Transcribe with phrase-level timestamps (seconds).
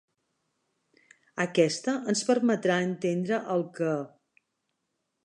[1.43, 3.93] Aquesta ens permetrà entendre el que.